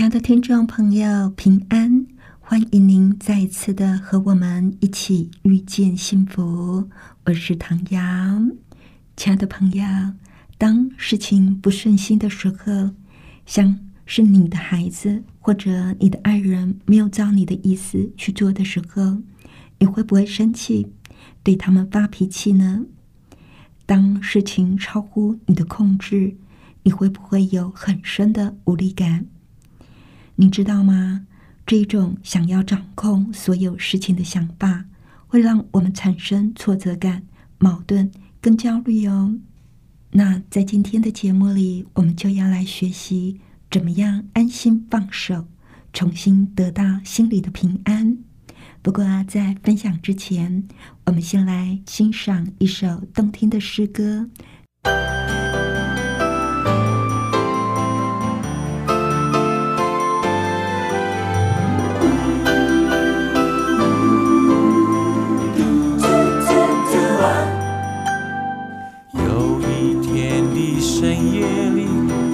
[0.00, 2.06] 亲爱的听众朋友，平安！
[2.40, 6.88] 欢迎您再次的和我们一起遇见幸福。
[7.26, 8.00] 我是唐瑶，
[9.14, 9.84] 亲爱的朋友。
[10.56, 12.92] 当事情不顺心的时候，
[13.44, 19.18] 像是你的孩子或者你的爱人没有照你的意思去做的时候，
[19.78, 20.86] 你会不会生气，
[21.42, 22.86] 对他们发脾气呢？
[23.84, 26.38] 当事情超乎你的控制，
[26.84, 29.26] 你会不会有很深的无力感？
[30.40, 31.26] 你知道吗？
[31.66, 34.86] 这种想要掌控所有事情的想法，
[35.26, 37.24] 会让我们产生挫折感、
[37.58, 38.10] 矛盾
[38.40, 39.36] 跟焦虑哦。
[40.12, 43.38] 那在今天的节目里，我们就要来学习
[43.70, 45.46] 怎么样安心放手，
[45.92, 48.16] 重新得到心里的平安。
[48.80, 50.66] 不过啊，在分享之前，
[51.04, 54.30] 我们先来欣赏一首动听的诗歌。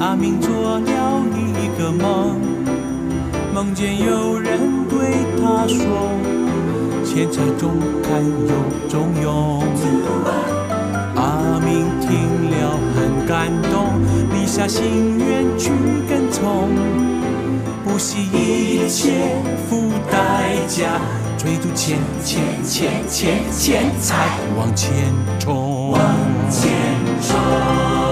[0.06, 0.80] 阿明做了
[1.34, 2.38] 一个梦，
[3.52, 5.82] 梦见有人对他说
[7.04, 7.72] ：“钱财中
[8.04, 9.64] 看有中用。”
[11.16, 13.98] 阿明听了很感动，
[14.32, 15.72] 立下心愿去
[16.08, 16.70] 跟从，
[17.84, 19.10] 不惜一切
[19.68, 21.00] 付代价，
[21.36, 24.92] 追逐钱钱钱钱钱财往前
[25.40, 26.00] 冲，往
[26.48, 26.70] 前
[27.20, 28.05] 冲。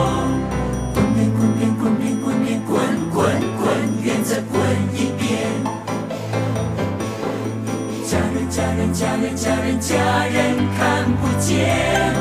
[9.65, 12.13] 人，家人看不见。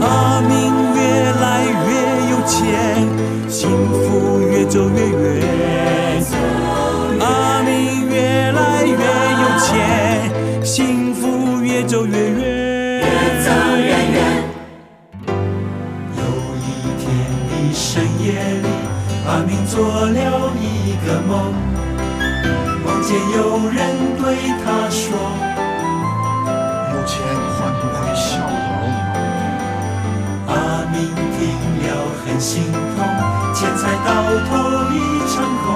[0.00, 0.50] 阿明
[0.94, 1.00] 越
[1.32, 1.44] 来
[1.86, 1.90] 越
[2.30, 3.06] 有钱，
[3.48, 5.44] 幸福越走越远。
[7.20, 8.92] 阿明越来越
[9.42, 12.40] 有钱，幸福越走越远。
[12.98, 13.04] 越
[13.44, 14.18] 走越远。
[16.16, 16.18] 有
[16.64, 16.66] 一
[16.98, 17.04] 天
[17.50, 17.84] 的深
[18.24, 18.24] 夜
[18.62, 18.64] 里，
[19.26, 21.52] 阿明做了一个梦。
[22.82, 23.78] 梦见有人
[24.62, 25.04] 他说
[26.92, 27.16] ：“有钱
[27.54, 28.48] 换不回笑容。”
[30.48, 30.52] 阿
[30.92, 31.38] 明听
[31.82, 31.86] 了
[32.24, 32.98] 很心痛，
[33.54, 34.08] 钱财到
[34.48, 34.50] 头
[34.92, 34.94] 一
[35.28, 35.32] 场
[35.64, 35.66] 空，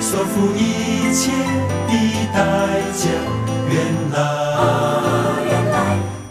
[0.00, 1.20] 所付一切
[1.88, 1.92] 的
[2.32, 2.36] 代
[2.92, 3.02] 价，
[3.68, 3.72] 原
[4.12, 4.14] 来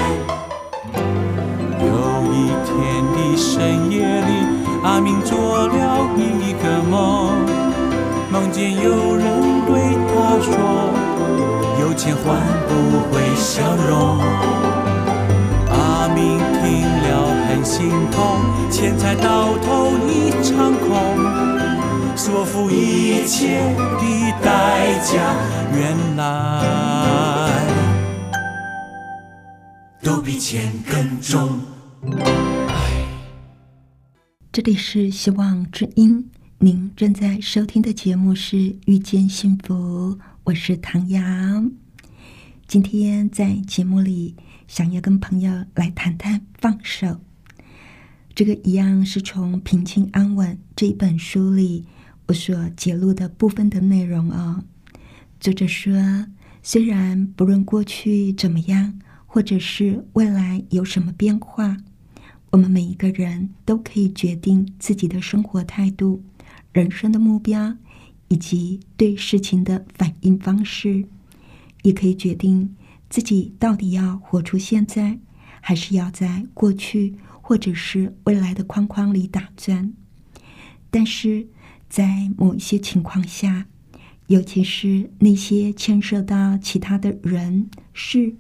[1.80, 1.88] 有
[2.34, 2.36] 一
[2.66, 2.74] 天
[3.14, 4.32] 的深夜里
[4.84, 6.94] 阿明做了一个梦
[8.30, 9.26] 梦见有人
[9.66, 9.80] 对
[10.10, 10.52] 他说
[11.80, 12.36] 有钱换
[12.68, 12.72] 不
[13.10, 14.20] 回笑容。
[15.70, 23.60] 阿明听了很心痛钱财到头一场空所付一切
[24.00, 25.36] 的代价
[25.74, 27.45] 原来。
[30.06, 31.60] 都比钱更重。
[34.52, 36.30] 这里是希望之音，
[36.60, 38.56] 您正在收听的节目是
[38.86, 41.72] 《遇见幸福》，我是唐阳。
[42.68, 44.36] 今天在节目里，
[44.68, 47.20] 想要跟朋友来谈谈放手。
[48.36, 51.84] 这个一样是从《平静安稳》这一本书里
[52.28, 54.64] 我所揭露的部分的内容哦。
[55.40, 56.28] 作者说，
[56.62, 59.00] 虽然不论过去怎么样，
[59.36, 61.76] 或者是未来有什么变化，
[62.52, 66.24] 我们每一个人都可以决定自己的生活态度、
[66.72, 67.76] 人生的目标
[68.30, 71.06] 以及对事情的反应方式，
[71.82, 72.74] 也可以决定
[73.10, 75.20] 自己到底要活出现在，
[75.60, 77.16] 还是要在过去。
[77.42, 79.94] 或者是未来的框框里打转，
[80.90, 81.46] 但是
[81.90, 83.68] 在某一些情况下，
[84.28, 88.34] 尤其是那些牵涉到其他的人事、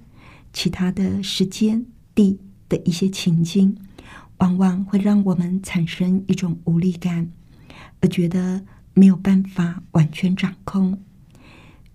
[0.56, 1.86] 其他的时间
[2.16, 3.78] 地的一些情境，
[4.38, 7.30] 往往会让我们产生一种无力感，
[8.00, 11.00] 而觉得没有办法完全掌控。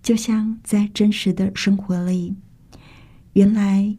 [0.03, 2.35] 就像在真实的生活里，
[3.33, 3.97] 原来。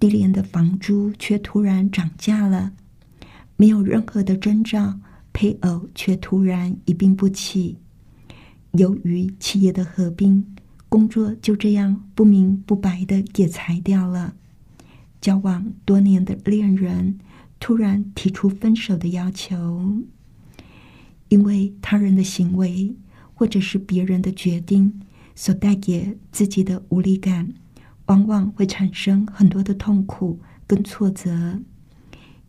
[0.00, 2.72] 低廉的房租却突然涨价了，
[3.56, 5.00] 没有任何的征兆，
[5.32, 7.78] 配偶却突然一病不起。
[8.74, 10.54] 由于企业的合并，
[10.88, 14.34] 工作就这样不明不白的给裁掉了。
[15.20, 17.18] 交往多年的恋人
[17.60, 20.02] 突然提出分手的要求，
[21.28, 22.94] 因为他人的行为
[23.34, 25.00] 或者是别人的决定
[25.34, 27.52] 所带给自己的无力感。
[28.06, 31.60] 往往会产生很多的痛苦跟挫折，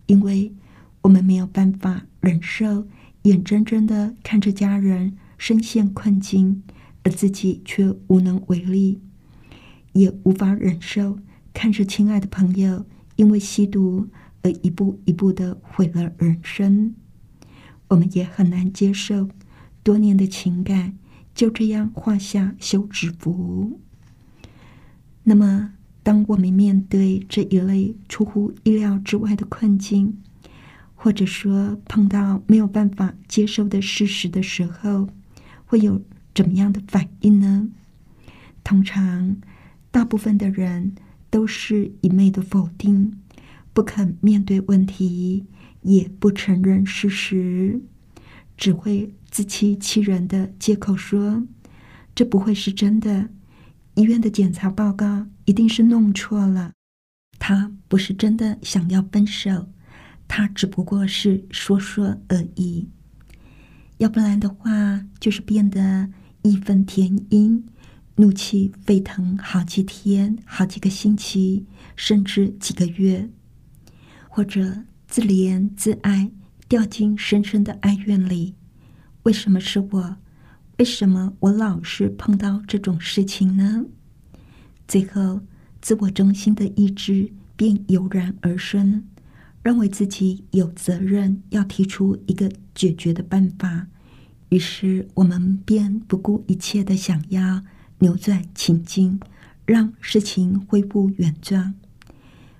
[0.05, 0.53] 因为
[1.01, 2.87] 我们没有办法忍受
[3.23, 6.63] 眼睁睁的看着家人深陷困境，
[7.09, 8.99] 而自己却无能为力；
[9.93, 11.17] 也无法忍受
[11.55, 12.85] 看着亲爱的朋友
[13.15, 14.07] 因为吸毒
[14.43, 16.93] 而一步一步的毁了人生。
[17.87, 19.27] 我们也很难接受
[19.81, 20.99] 多年的情感
[21.33, 23.79] 就这样画下休止符。
[25.23, 25.73] 那么，
[26.03, 30.21] 当我们面对这一类出乎意料之外的困境，
[30.93, 35.09] 或者说碰到没有办法接受的事实的时候，
[35.65, 35.99] 会有
[36.39, 37.67] 怎么样的反应呢？
[38.63, 39.35] 通常，
[39.91, 40.95] 大部分的人
[41.29, 43.19] 都是一昧的否定，
[43.73, 45.45] 不肯面对问题，
[45.81, 47.81] 也不承认事实，
[48.55, 51.45] 只会自欺欺人的借口说
[52.15, 53.27] ：“这不会是真的。”
[53.95, 56.71] 医院的检查报告一定是弄错了，
[57.37, 59.67] 他不是真的想要分手，
[60.25, 62.87] 他只不过是说说而已。
[63.97, 66.09] 要不然的话，就是变得
[66.41, 67.63] 义愤填膺，
[68.15, 71.65] 怒气沸腾好几天、好几个星期，
[71.95, 73.29] 甚至几个月，
[74.29, 76.31] 或者自怜自爱，
[76.67, 78.55] 掉进深深的哀怨里。
[79.23, 80.17] 为什么是我？
[80.77, 83.85] 为什么我老是碰到这种事情呢？
[84.87, 85.41] 最后，
[85.81, 89.03] 自我中心的意志便油然而生，
[89.61, 93.87] 认为自己有责任要提出一个解决的办法。
[94.49, 97.63] 于是，我们便不顾一切的想要
[97.99, 99.19] 扭转情境，
[99.65, 101.75] 让事情恢复原状。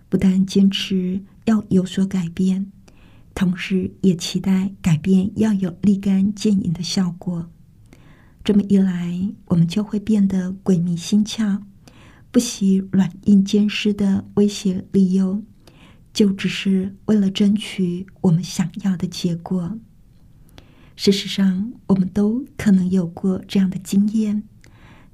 [0.07, 2.71] 不但坚持要有所改变，
[3.33, 7.49] 同时也期待改变要有立竿见影的效果。
[8.43, 11.61] 这么一来，我们就会变得鬼迷心窍，
[12.31, 15.43] 不惜软硬兼施的威胁利诱，
[16.13, 19.79] 就只是为了争取我们想要的结果。
[21.01, 24.43] 事实上，我们都可能有过这样的经验：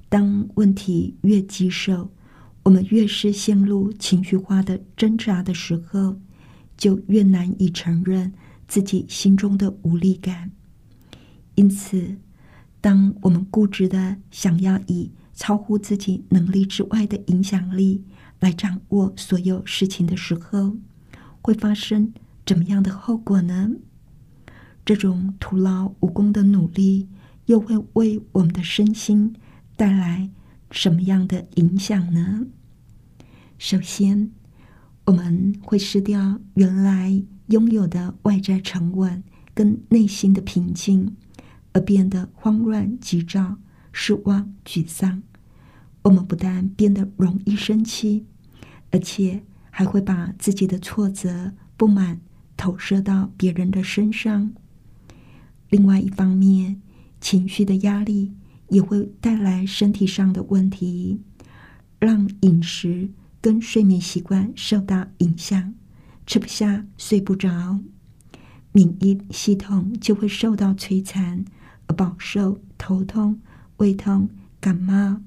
[0.08, 2.10] 当问题越棘手，
[2.64, 6.16] 我们越是陷入情绪化的挣扎的时候，
[6.76, 8.32] 就越难以承认
[8.66, 10.50] 自己心中的无力感。
[11.54, 12.16] 因此。
[12.80, 18.04] 当我们固执的想要以超乎自己能力之外的影响力
[18.38, 20.76] 来掌握所有事情的时候，
[21.42, 22.12] 会发生
[22.44, 23.70] 怎么样的后果呢？
[24.86, 27.08] 这种徒劳无功的努力
[27.44, 29.34] 又会为我们的身心
[29.76, 30.30] 带来
[30.70, 32.46] 什么样的影响呢？
[33.58, 34.30] 首先，
[35.04, 41.14] 我们会失掉原来拥有的外在沉稳跟内心的平静。
[41.72, 43.58] 而变得慌乱、急躁、
[43.92, 45.22] 失望、沮丧。
[46.04, 48.24] 我们不但变得容易生气，
[48.90, 52.22] 而且还会把自己的挫折、不满
[52.56, 54.54] 投射到别人的身上。
[55.68, 56.80] 另外一方面，
[57.20, 58.32] 情绪的压力
[58.68, 61.20] 也会带来身体上的问题，
[61.98, 65.74] 让饮食跟睡眠习惯受到影响，
[66.26, 67.80] 吃不下、睡不着，
[68.72, 71.44] 免疫系统就会受到摧残，
[71.86, 73.40] 而饱受头痛、
[73.78, 74.28] 胃痛、
[74.60, 75.20] 感冒、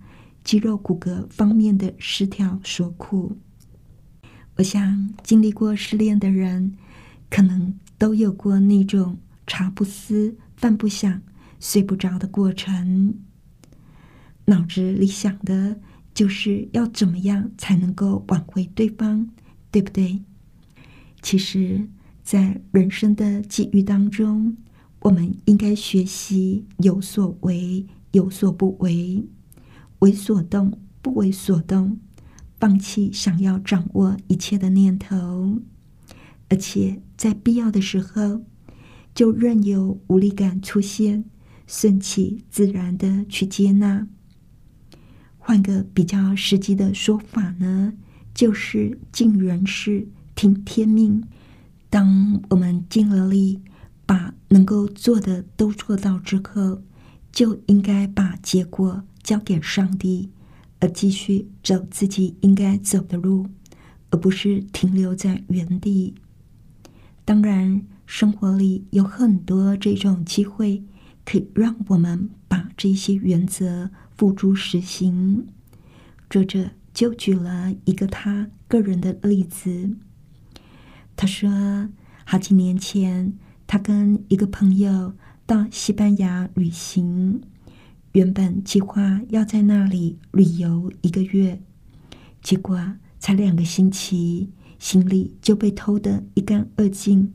[0.43, 3.37] 肌肉骨骼方面的失调所苦。
[4.57, 6.75] 我想，经历过失恋的人，
[7.29, 9.17] 可能都有过那种
[9.49, 11.23] 茶不思、饭不想、
[11.59, 13.15] 睡不着的过程。
[14.45, 15.81] 脑子里想的
[16.13, 19.27] 就是要怎么样才能够挽回对方，
[19.71, 20.21] 对不对？
[21.23, 21.89] 其实，
[22.23, 24.55] 在人生的际遇当中，
[24.99, 29.25] 我们应该学习有所为，有所不为，
[29.99, 31.99] 为所动，不为所动。
[32.59, 35.59] 放弃想要掌握一切的念头，
[36.49, 38.43] 而且在必要的时候，
[39.19, 41.25] 就任由无力感出现，
[41.67, 44.07] 顺其自然的去接纳。
[45.37, 47.91] 换个比较实际的说法呢，
[48.33, 51.21] 就是尽人事，听天命。
[51.89, 53.59] 当我们尽了力，
[54.05, 56.81] 把能够做的都做到之后，
[57.29, 60.29] 就应该把结果交给上帝。
[60.79, 63.47] 而继续走自己应该走的路，
[64.11, 66.15] 而不是停留在原地。
[67.25, 70.83] 当然，生活里有很多这种机会，
[71.23, 75.45] 可以让我们把这些原则付诸实行。
[76.27, 79.91] 作者就举了一个他个人的例子。
[81.15, 81.87] 他说，
[82.25, 83.37] 好几年前，
[83.67, 85.13] 他跟一个朋友
[85.45, 87.39] 到西班牙旅行。
[88.13, 91.61] 原本计划要在那里旅游一个月，
[92.41, 94.49] 结果才两个星期，
[94.79, 97.31] 行李就被偷得一干二净。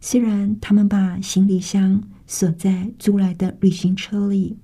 [0.00, 4.56] 虽然他们把行李箱锁在租来的旅行车里，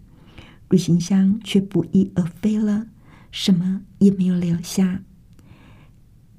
[0.69, 2.87] 旅行箱却不翼而飞了，
[3.31, 5.03] 什么也没有留下。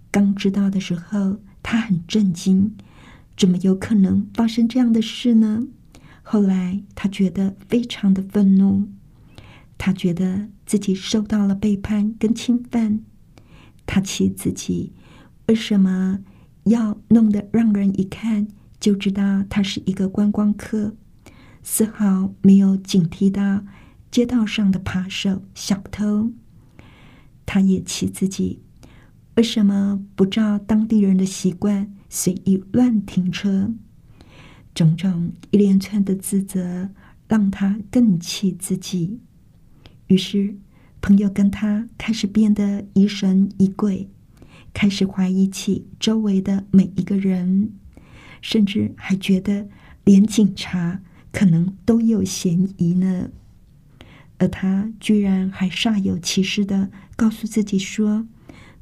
[0.09, 2.75] 刚知道的时候，他很震惊，
[3.35, 5.67] 怎么有可能发生这样的事呢？
[6.21, 8.88] 后来，他觉得非常的愤怒，
[9.77, 13.01] 他觉得自己受到了背叛跟侵犯，
[13.85, 14.93] 他气自己
[15.47, 16.19] 为什么
[16.65, 18.47] 要弄得让人一看
[18.84, 20.94] 就知道他是一个观光客，
[21.62, 23.63] 丝毫没有警惕到
[24.12, 26.34] 街道上的扒手、小偷。
[27.46, 28.60] 他也气自己
[29.38, 33.74] 为什么不照当地人的习惯随意乱停车。
[34.75, 36.90] 种种一连串的自责，
[37.30, 39.22] 让他更气自己。
[40.08, 40.58] 于是，
[41.00, 44.10] 朋友跟他开始变得疑神疑鬼，
[44.74, 47.72] 开始怀疑起周围的每一个人，
[48.43, 49.69] 甚至还觉得
[50.03, 53.29] 连警察可能都有嫌疑呢。
[54.38, 58.27] 而他居然还煞有其事的告诉自己说：“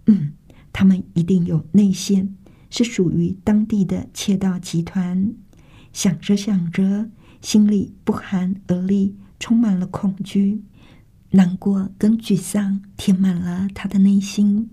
[0.08, 0.34] 嗯，
[0.74, 2.36] 他们一定有内线，
[2.72, 5.34] 是属于当地的窃盗集团。”
[5.94, 10.64] 想着想着，心里不寒而栗，充满了恐惧、
[11.32, 14.70] 难过跟沮丧，填满了他的内心。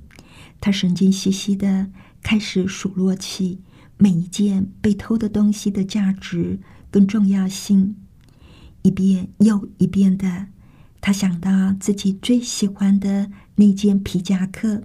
[0.61, 1.91] 他神经兮兮的
[2.23, 3.61] 开始数落起
[3.99, 6.59] 每一件被偷的东西的价值
[6.91, 7.97] 跟重要性，
[8.83, 10.47] 一遍又一遍的，
[11.01, 14.85] 他想到自己最喜欢的那件皮夹克、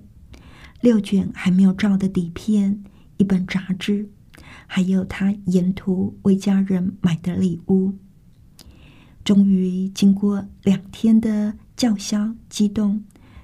[0.81, 2.83] 六卷还没有照的底片、
[3.17, 4.09] 一本杂志。
[4.65, 7.93] 还有他沿途为家人买的礼物。
[9.23, 13.03] 终于经过两天的叫嚣激动，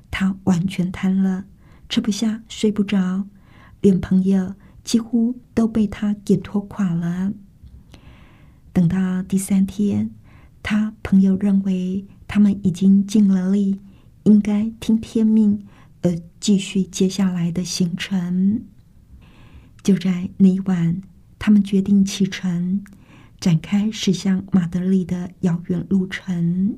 [0.09, 1.45] 他完全瘫了，
[1.87, 3.27] 吃不下，睡不着，
[3.81, 4.55] 连朋友
[4.89, 7.31] 几乎都被他给拖垮了。
[8.73, 10.09] 等到第三天，
[10.63, 13.79] 他朋友认为他们已经尽了力，
[14.23, 15.63] 应该听天命
[16.01, 18.63] 而继续接下来的行程。
[19.83, 21.03] 就在那一晚。
[21.37, 22.83] 他们决定启程，
[23.39, 26.77] 展开驶向马德里的遥远路程，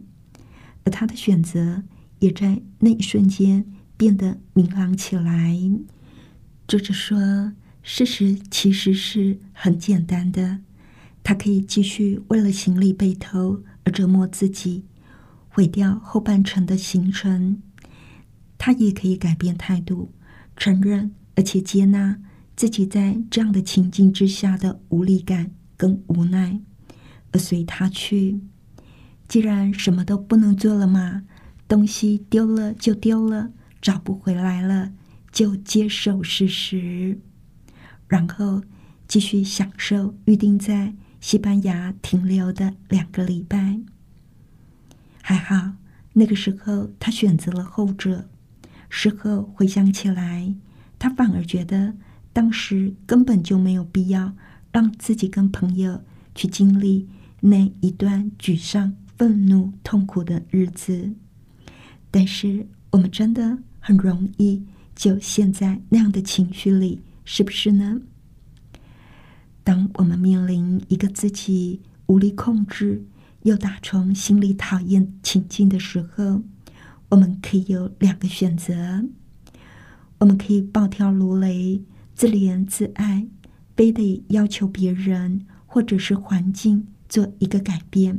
[0.83, 1.83] 而他的选择
[2.19, 3.65] 也在那一瞬间
[3.95, 5.57] 变得明朗起来。
[6.67, 10.59] 作者说：“事实其实是很简单的，
[11.23, 14.85] 他可以继续为了行李被偷而折磨自己，
[15.49, 17.57] 毁掉后半程的行程；
[18.57, 20.11] 他也可以改变态度，
[20.55, 22.17] 承认而且接纳。”
[22.53, 26.59] 自己在这样的情境之下的无力感跟无奈，
[27.31, 28.39] 而随他去。
[29.27, 31.23] 既然什么都不能做了嘛，
[31.67, 34.91] 东西丢了就丢了，找不回来了，
[35.31, 37.19] 就接受事实，
[38.11, 38.61] 然后
[39.07, 43.79] 继续享受预定在西班牙停留的两个礼拜。
[45.21, 45.75] 还好，
[46.11, 48.27] 那个时候他选择了后者。
[48.89, 50.53] 事后回想起来，
[50.99, 51.93] 他反而觉得
[52.33, 54.33] 当时根本就没有必要
[54.73, 56.03] 让自己跟朋友
[56.35, 57.07] 去经历
[57.39, 61.13] 那一段沮丧、愤怒、痛苦的日子。
[62.11, 64.61] 但是我们真的很容易
[64.93, 68.01] 就陷在那样的情绪里，是不是呢？
[69.63, 73.05] 当我们面临一个自己无力控制
[73.43, 76.41] 又打从心里讨厌情境的时候，
[77.09, 79.05] 我们可以有两个选择：
[80.19, 81.83] 我们可以暴跳如雷、
[82.15, 83.27] 自怜自爱，
[83.75, 88.17] 非得要求别人或者是环境做一个改变；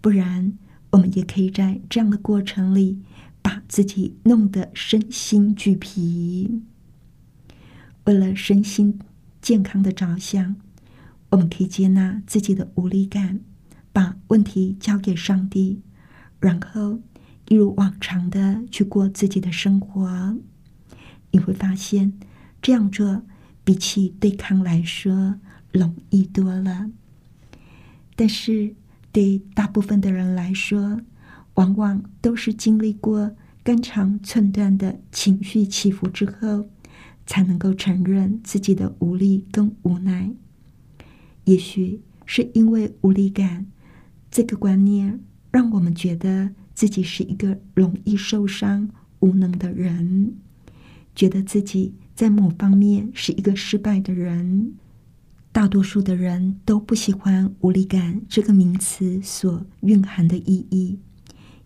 [0.00, 0.56] 不然，
[0.90, 3.00] 我们也可以在这样的过程里
[3.42, 6.62] 把自己弄得身心俱疲。
[8.04, 8.98] 为了身心
[9.40, 10.56] 健康的着想，
[11.30, 13.40] 我们可以接纳自己的无力感，
[13.92, 15.82] 把问题交给上帝，
[16.40, 17.00] 然后。
[17.48, 20.38] 一如往常的去过自己的生活，
[21.32, 22.18] 你会发现
[22.62, 23.22] 这样做
[23.62, 25.38] 比起对抗来说
[25.70, 26.88] 容易多了。
[28.14, 28.74] 但是
[29.10, 31.00] 对大部分的人来说，
[31.54, 36.68] 往往都是经历过肝肠寸断的情绪起伏之后，
[37.32, 40.30] 才能够承认自己的无力跟无奈。
[41.44, 43.64] 也许是因为无力感
[44.30, 45.18] 这个观念，
[45.50, 46.50] 让我们觉得。
[46.74, 48.88] 自己是一个容易受伤、
[49.20, 50.32] 无能的人，
[51.14, 54.72] 觉得自己在某方面是一个失败的人。
[55.52, 60.98] 大多数的人都不喜欢“无力感”这个名词所蕴含的意义，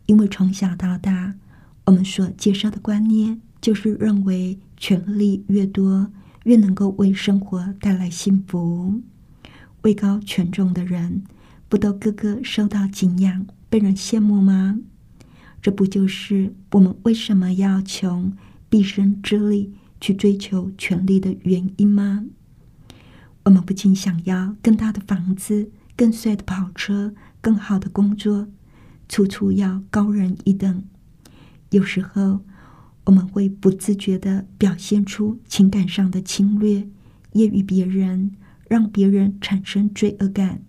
[0.06, 1.36] 因为从小到大，
[1.84, 6.10] 我们所接受的观念就是认为权力越多，
[6.44, 9.00] 越能够为生活带来幸福。
[9.82, 11.24] 位高权重的人，
[11.68, 14.78] 不都个个受到敬仰、被人羡慕吗？
[15.62, 18.32] 这不就是我们为什么要穷
[18.68, 22.24] 毕生之力去追求权力的原因吗？
[23.44, 28.48] 我们不仅想要更大的房子、更帅的跑车、更好的工作，
[29.08, 30.84] 处处要高人一等。
[31.70, 32.40] 有时候，
[33.06, 36.86] 我们会不自觉的表现出情感上的侵略，
[37.32, 38.32] 揶揄别人，
[38.68, 40.62] 让别人产生罪恶感。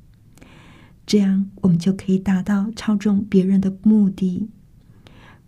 [1.05, 4.49] 这样，我们就可以达到操纵别人的目的。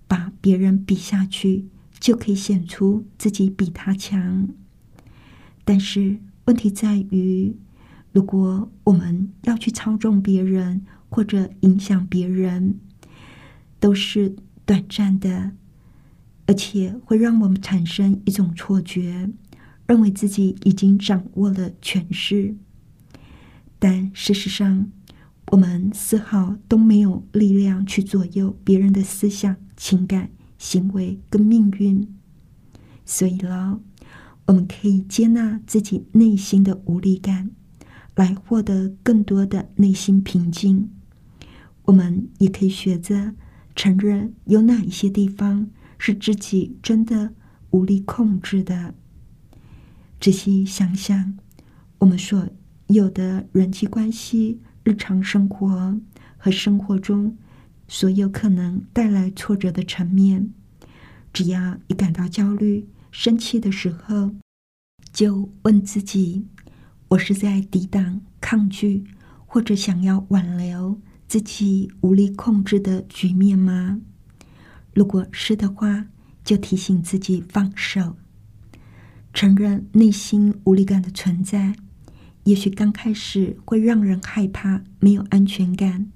[0.07, 1.67] 把别人比下去，
[1.99, 4.49] 就可以显出自己比他强。
[5.63, 7.55] 但是问题在于，
[8.11, 12.79] 如果我们要去操纵别人或者影响别人，
[13.79, 15.51] 都是短暂的，
[16.49, 19.29] 而且会让我们产生一种错觉，
[19.85, 22.55] 认为自己已经掌握了权势。
[23.77, 24.89] 但事实上，
[25.51, 32.15] 我们丝毫都没有力量去左右别人的思想、情感、行为跟命运。
[33.05, 33.81] 所以喽，
[34.47, 37.51] 我们可以接纳自己内心的无力感，
[38.15, 40.89] 来获得更多的内心平静。
[41.83, 43.35] 我们也可以学着
[43.75, 47.35] 承认有哪一些地方是自己真的
[47.69, 48.95] 无力控制的。
[50.19, 51.37] 仔细想想，
[51.99, 52.49] 我们所
[52.87, 54.59] 有的人际关系。
[54.85, 55.99] 日常生活
[56.37, 57.37] 和生活中
[57.87, 60.51] 所有可能带来挫折的层面，
[61.31, 64.31] 只要一感到焦虑、生气的时候，
[65.13, 66.47] 就问自己：
[67.09, 69.03] 我是在抵挡、抗拒，
[69.45, 74.01] 或者想要挽留自己无力控制的局面吗？
[74.99, 76.07] 如果是的话，
[76.43, 78.17] 就提醒自己放手，
[79.33, 81.73] 承认内心无力感的存在。
[82.43, 86.11] 也许刚开始会让人害怕、没有安全感，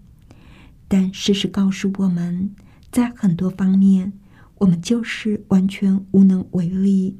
[0.89, 2.53] 但事实告诉我们，
[2.91, 4.11] 在很多方面，
[4.55, 7.17] 我们就是完全无能为力。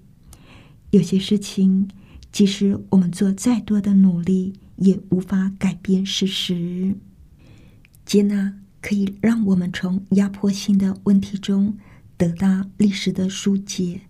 [0.90, 1.88] 有些事情，
[2.30, 6.98] 即使我们做再多的努力，也无法改变事实。
[8.06, 11.78] 接纳可以让我们从压迫性的问题中
[12.18, 14.02] 得到历史的疏解，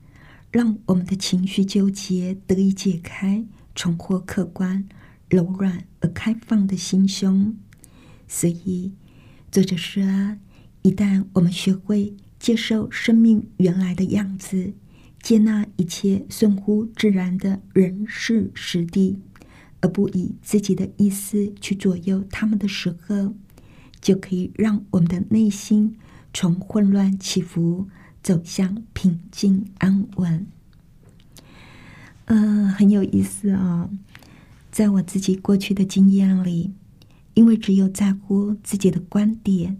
[0.51, 3.45] 让我们的情绪纠结得以解开。
[3.75, 4.88] 重获客观、
[5.29, 7.55] 柔软而开放的心胸。
[8.27, 8.91] 所以，
[9.51, 10.03] 作者说：
[10.83, 14.73] 一旦我们学会接受生命原来的样子，
[15.23, 19.17] 接纳一切顺乎自然的人事实地，
[19.81, 23.36] 而不以自己的意思去左右他们的时候，
[24.03, 25.97] 就可以让我们的内心
[26.33, 27.87] 从混乱起伏
[28.21, 30.45] 走向平静安稳。
[32.25, 33.89] 嗯，很有意思啊！
[34.71, 36.73] 在我自己过去的经验里，
[37.33, 39.77] 因为只有在乎自己的观点，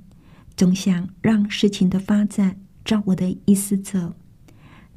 [0.56, 4.16] 总总想让事情的发展照我的意思走。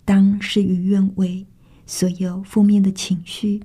[0.04, 1.44] 当事与愿违，
[1.86, 3.62] 所有负面的情绪、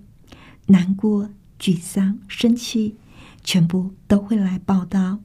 [0.65, 2.95] 难过、沮丧、生气，
[3.43, 5.19] 全部都会来报道。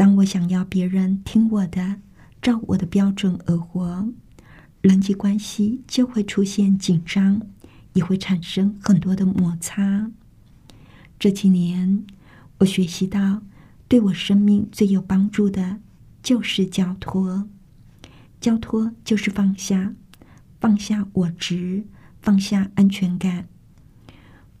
[0.00, 1.96] 当我想要别人听我的，
[2.40, 4.08] 照我的标准而活，
[4.80, 7.42] 人际关系就会出现紧张，
[7.92, 10.10] 也会产生很多的摩擦。
[11.18, 12.06] 这几年，
[12.60, 13.42] 我学习到，
[13.88, 15.80] 对我生命最有帮助的，
[16.22, 17.46] 就是交托。
[18.40, 19.94] 交托就是放下。
[20.58, 21.84] 放下我执，
[22.22, 23.48] 放下安全感。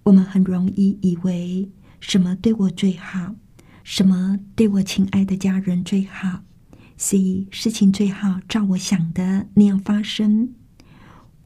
[0.02, 3.34] 我们很容易以为什么对我最好，
[3.82, 6.42] 什么对我亲爱的家人最好，
[6.96, 10.54] 所以事情最好照我想的那样发生。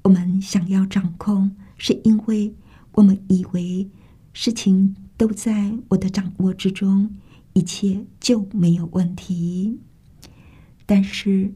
[0.02, 2.54] 我们想要掌控，是因为
[2.92, 3.88] 我们以为
[4.32, 7.14] 事情都在我的掌握之中，
[7.54, 9.78] 一切就没有问题。
[10.84, 11.54] 但是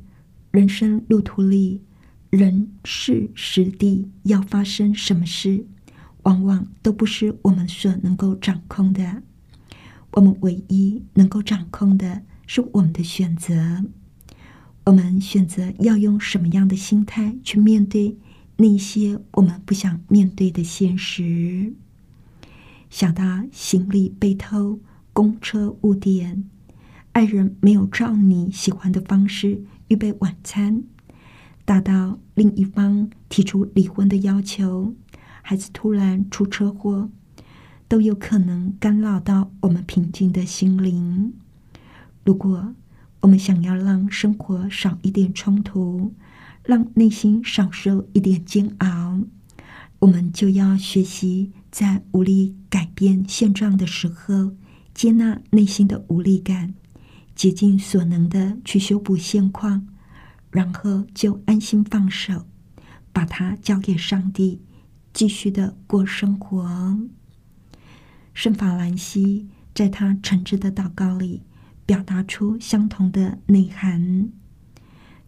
[0.51, 1.83] 人生路途里，
[2.31, 5.67] 人事时地要发生什么事，
[6.23, 9.23] 往往都不是我们所能够掌控的。
[10.18, 13.85] 我们唯一能够掌控的是我们的选择。
[14.87, 18.16] 我们选择要用什么样的心态去面对
[18.57, 21.72] 那些我们不想面对的现实。
[22.90, 24.81] 想到行李被偷、
[25.12, 26.50] 公车误点、
[27.12, 30.83] 爱人没有照你喜欢的方式预备晚餐。
[31.64, 34.92] 大到另一方提出离婚的要求，
[35.42, 37.09] 孩子突然出车祸，
[37.88, 41.33] 都有可能干扰到我们平静的心灵。
[42.22, 42.74] 如果
[43.20, 46.14] 我们想要让生活少一点冲突，
[46.62, 49.20] 让内心少受一点煎熬，
[50.01, 54.53] 我们就要学习在无力改变现状的时候，
[54.92, 56.74] 接纳内心的无力感，
[57.35, 59.88] 竭尽所能的去修补现况。
[60.51, 62.46] 然后就安心放手，
[63.12, 64.62] 把它交给上帝，
[65.12, 66.98] 继续的过生活。
[68.38, 71.42] 圣法兰西在他诚挚的祷告里，
[71.85, 74.31] 表达出相同的内涵。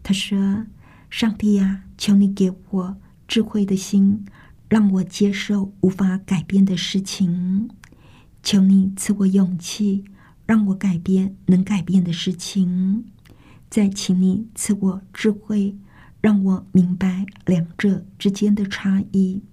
[0.01, 0.65] 他说
[1.11, 2.97] ：“上帝啊，求你给我
[3.27, 4.25] 智慧的心，
[4.69, 7.67] 让我接受无法改变的事情；
[8.41, 10.05] 求你赐我勇气，
[10.45, 13.03] 让我改变能改变的事情。”
[13.69, 15.75] 再请你赐我智慧，
[16.21, 19.43] 让我明白两者之间的差异。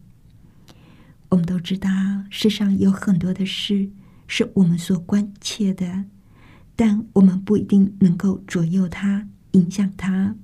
[1.31, 1.91] 我们都知道，
[2.31, 3.91] 世上有很多的事
[4.27, 6.05] 是我们所关切的，
[6.75, 10.35] 但我们不一定能够左右它、影响它。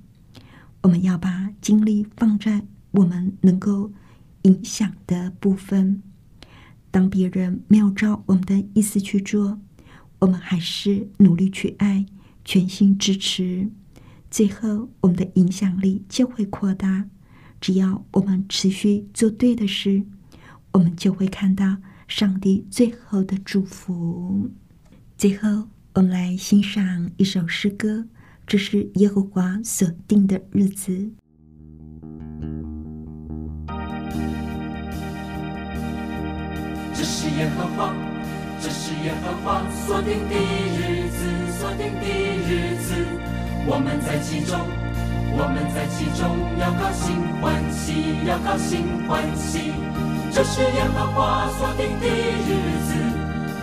[0.81, 3.91] 我们要把精力放在我们能够
[4.43, 6.03] 影响的部分。
[6.91, 9.59] 当别人没有照我们的意思去做，
[10.19, 12.05] 我们还是努力去爱。
[12.45, 13.67] 全心支持，
[14.29, 17.09] 最后我们的影响力就会扩大。
[17.59, 20.03] 只要我们持续做对的事，
[20.75, 24.51] 我们就会看到上帝最后的祝福。
[25.17, 28.05] 最后，我们来欣赏一首诗歌，
[28.45, 30.91] 这是耶和华所定的日子。
[36.93, 37.95] 这是耶和华。
[38.59, 41.17] 这是耶和华所定的日子，
[41.57, 42.05] 所定的
[42.49, 42.95] 日子，
[43.65, 44.59] 我们在其中，
[45.37, 49.94] 我们在其中要高兴欢喜，要高兴欢喜。
[50.35, 52.93] 这是耶和华所定的日子，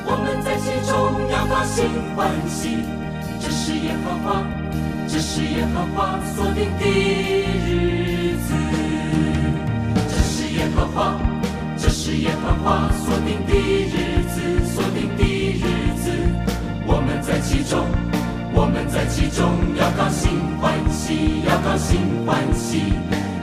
[0.06, 1.84] 我们在其中要高兴
[2.16, 2.78] 欢喜。
[3.38, 4.42] 这是耶和华，
[5.06, 6.86] 这是耶和华所定的
[7.68, 8.54] 日子，
[10.08, 11.20] 这是耶和华，
[11.76, 14.40] 这是耶和华所定的日子。
[14.72, 16.08] 所定的日子。
[16.86, 17.84] 我们在其中，
[18.54, 19.44] 我们在其中
[19.76, 22.94] 要高兴欢喜，要高兴欢喜。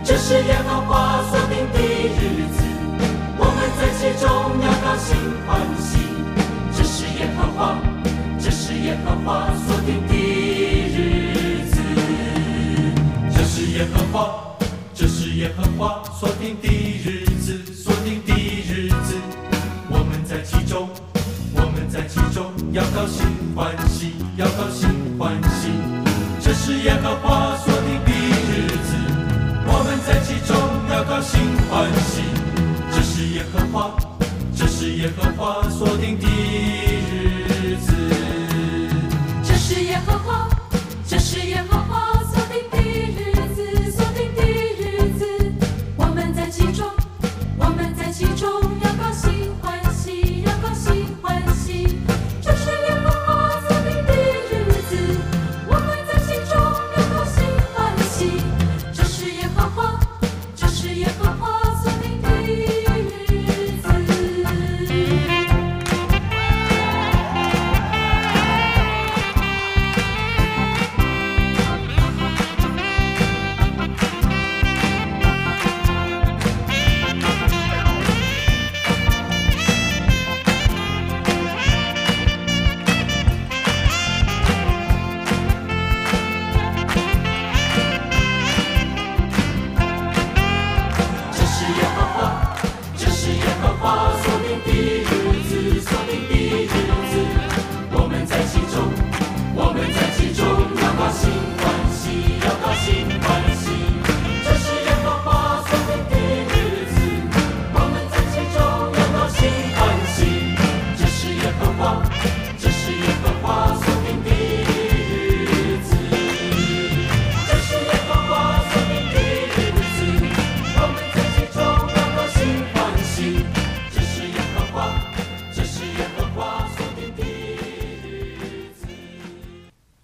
[0.03, 2.63] 这是耶和华所定的日子，
[3.79, 4.29] 在其中
[4.61, 5.15] 要高兴
[5.47, 5.99] 欢喜。
[6.75, 7.79] 这是耶和华，
[8.37, 9.47] 这是耶和华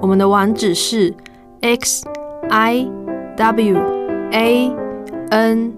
[0.00, 1.12] 我们的网址是
[1.60, 2.02] x
[2.48, 2.88] i
[3.36, 3.76] w
[4.32, 4.72] a
[5.28, 5.72] n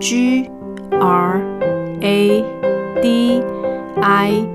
[0.00, 0.50] g
[0.98, 1.40] r
[2.00, 2.44] a
[3.00, 3.42] d
[4.00, 4.46] i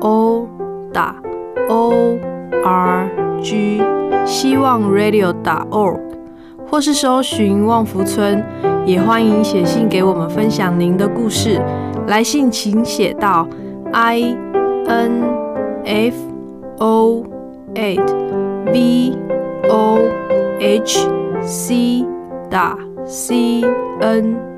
[0.00, 0.48] o
[0.92, 1.16] 打
[1.68, 2.16] o
[2.64, 3.10] r
[3.42, 3.82] g，
[4.24, 5.98] 希望 radio 打 org，
[6.70, 8.40] 或是搜寻旺福村，
[8.86, 11.60] 也欢迎写信给我们分享您的故事。
[12.06, 13.46] 来信请写到
[13.92, 14.36] i
[14.86, 15.22] n
[15.84, 16.14] f
[16.78, 17.24] o
[17.74, 18.37] a d
[18.72, 19.16] v
[19.68, 19.98] o
[20.60, 21.08] h
[21.42, 22.04] c
[22.50, 22.76] 打
[23.06, 23.62] c
[24.00, 24.57] n。